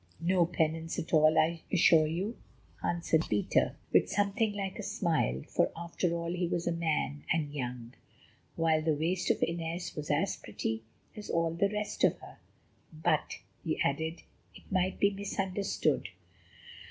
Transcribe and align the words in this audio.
"No 0.19 0.47
penance 0.47 0.97
at 0.97 1.13
all, 1.13 1.37
I 1.37 1.61
assure 1.71 2.07
you," 2.07 2.35
answered 2.83 3.27
Peter 3.29 3.75
with 3.93 4.09
something 4.09 4.51
like 4.53 4.79
a 4.79 4.81
smile. 4.81 5.43
For 5.47 5.71
after 5.77 6.11
all 6.15 6.31
he 6.33 6.47
was 6.47 6.65
a 6.65 6.71
man, 6.71 7.23
and 7.31 7.53
young; 7.53 7.93
while 8.55 8.81
the 8.81 8.95
waist 8.95 9.29
of 9.29 9.43
Inez 9.43 9.95
was 9.95 10.09
as 10.09 10.37
pretty 10.37 10.81
as 11.15 11.29
all 11.29 11.51
the 11.53 11.69
rest 11.69 12.03
of 12.03 12.17
her. 12.17 12.39
"But," 12.91 13.35
he 13.63 13.79
added, 13.83 14.23
"it 14.55 14.63
might 14.71 14.99
be 14.99 15.11
misunderstood." 15.11 16.09